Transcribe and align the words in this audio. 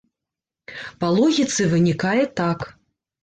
Па 1.03 1.07
логіцы 1.17 1.67
вынікае 1.73 2.23
так. 2.39 2.59